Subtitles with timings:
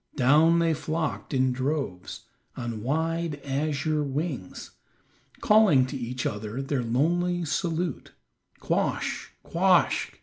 [0.15, 2.21] Down they flocked in droves,
[2.57, 4.71] on wide azure wings,
[5.41, 8.11] calling to each other their lonely salute,
[8.59, 10.15] "Quoskh, quoskh."